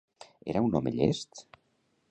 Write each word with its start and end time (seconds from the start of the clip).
Era 0.53 0.63
un 0.69 0.79
home 0.79 0.95
llest? 0.97 1.47